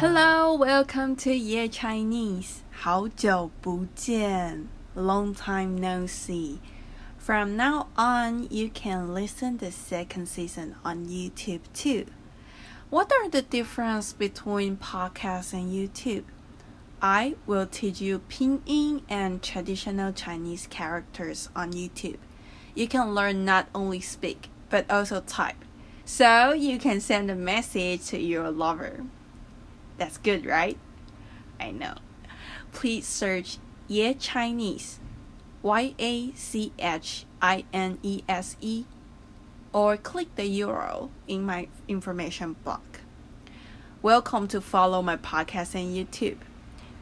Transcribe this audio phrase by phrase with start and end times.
[0.00, 2.62] Hello, welcome to Ya Chinese.
[2.72, 6.58] 好久不见, long time no see.
[7.18, 12.06] From now on, you can listen the second season on YouTube too.
[12.88, 16.24] What are the difference between podcast and YouTube?
[17.02, 22.20] I will teach you pinyin and traditional Chinese characters on YouTube.
[22.74, 25.62] You can learn not only speak but also type.
[26.06, 29.04] So you can send a message to your lover.
[30.00, 30.78] That's good, right?
[31.60, 31.96] I know.
[32.72, 34.98] Please search Ya Chinese,
[35.62, 38.86] Y A C H I N E S E,
[39.74, 43.02] or click the URL in my information block.
[44.00, 46.38] Welcome to follow my podcast and YouTube.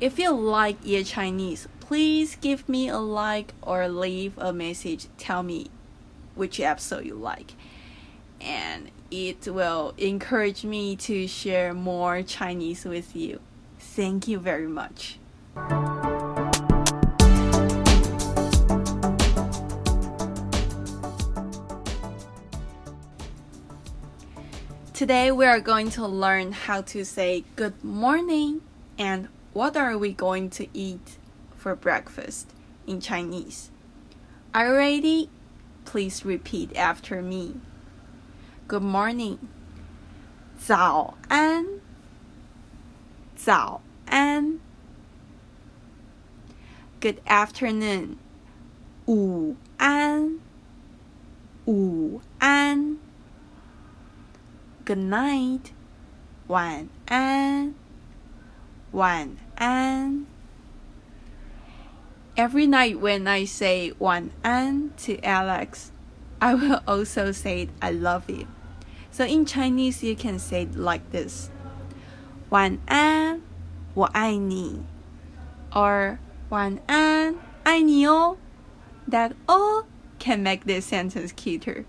[0.00, 5.08] If you like Ya Chinese, please give me a like or leave a message.
[5.18, 5.66] Tell me
[6.34, 7.52] which episode you like.
[8.40, 13.40] And it will encourage me to share more Chinese with you.
[13.78, 15.18] Thank you very much.
[24.92, 28.62] Today we are going to learn how to say good morning
[28.98, 31.18] and what are we going to eat
[31.54, 32.50] for breakfast
[32.86, 33.70] in Chinese.
[34.54, 35.30] Are you ready?
[35.84, 37.56] Please repeat after me.
[38.67, 39.37] Good morning.
[40.57, 41.65] 早安，
[43.35, 44.59] 早安。
[47.01, 48.17] Good afternoon.
[49.07, 50.39] 午安，
[51.65, 52.97] 午安。
[54.85, 55.71] Good night.
[56.47, 57.73] 晚安，
[58.91, 60.25] 晚安。
[62.35, 65.91] Every night when I say 晚安 to Alex,
[66.39, 68.47] I will also say I love you.
[69.15, 71.49] So in Chinese, you can say it like this:
[72.49, 73.41] 晚安，
[73.93, 74.83] 我爱你
[75.71, 76.17] or
[76.49, 78.37] 晚安，爱你哦
[79.09, 79.85] That all
[80.19, 81.85] can make this sentence cuter.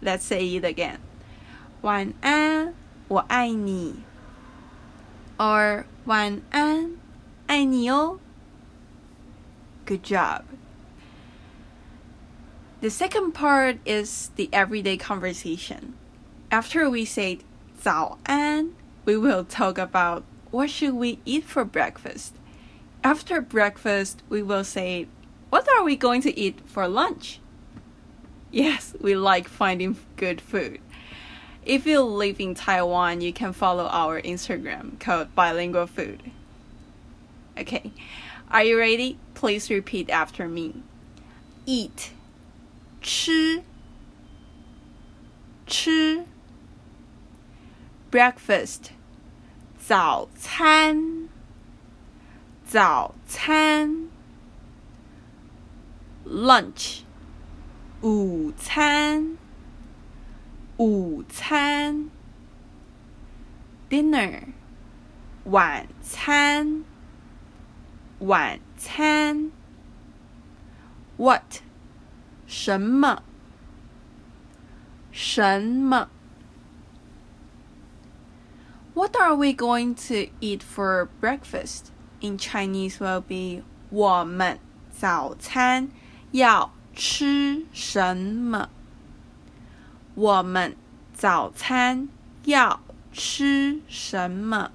[0.00, 0.98] Let's say it again:
[1.82, 2.74] 晚安，
[3.08, 4.02] 我爱你
[5.36, 6.92] or 晚安，
[7.46, 8.18] 爱你哦
[9.84, 10.42] Good job.
[12.80, 15.94] The second part is the everyday conversation.
[16.50, 17.38] After we say
[17.82, 18.74] 早安,
[19.04, 22.34] we will talk about what should we eat for breakfast.
[23.02, 25.06] After breakfast, we will say
[25.50, 27.40] what are we going to eat for lunch?
[28.50, 30.80] Yes, we like finding good food.
[31.64, 36.22] If you live in Taiwan, you can follow our Instagram called Bilingual Food.
[37.58, 37.92] Okay,
[38.50, 39.18] are you ready?
[39.34, 40.82] Please repeat after me.
[41.66, 42.12] Eat.
[43.02, 43.62] 吃
[48.11, 48.91] breakfast
[49.77, 51.29] 早餐
[52.65, 54.09] 早餐
[56.25, 57.03] lunch
[58.01, 59.37] 午餐
[60.75, 62.09] 午餐
[63.89, 64.41] dinner
[65.45, 66.83] 晚餐
[68.19, 69.51] 晚餐
[71.15, 71.61] what
[72.45, 73.23] 什么
[75.13, 76.09] 什么
[78.94, 81.92] what are we going to eat for breakfast?
[82.20, 84.58] In Chinese will be 我们
[84.90, 85.90] 早餐
[86.32, 88.68] 要吃什么？
[90.14, 90.74] 我们
[91.12, 92.08] 早餐
[92.44, 92.80] 要
[93.12, 94.70] 吃什么？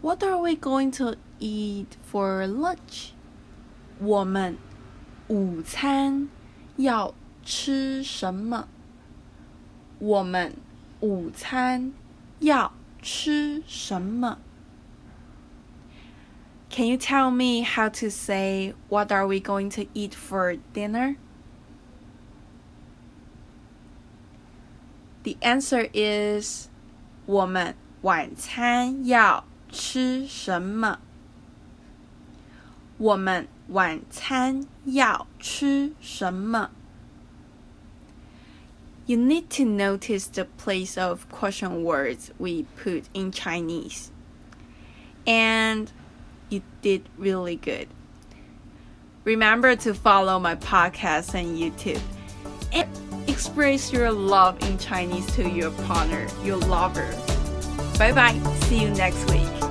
[0.00, 3.10] What are we going to eat for lunch?
[4.00, 4.56] 我们
[5.28, 6.28] 午餐
[6.76, 7.14] 要
[7.44, 8.68] 吃什么？
[9.98, 10.56] 我们
[11.02, 11.92] 午餐
[12.40, 14.38] 要吃什么？
[16.70, 21.16] Can you tell me how to say what are we going to eat for dinner?
[25.22, 26.68] The answer is
[27.26, 30.98] 我们晚餐要吃什么？
[32.98, 36.70] 我们晚餐要吃什么
[39.05, 44.11] ？you need to notice the place of question words we put in Chinese.
[45.27, 45.91] And
[46.49, 47.87] you did really good.
[49.23, 52.01] Remember to follow my podcast and YouTube
[52.73, 52.89] and
[53.29, 57.09] express your love in Chinese to your partner, your lover.
[57.97, 58.39] Bye bye.
[58.63, 59.62] See you next week.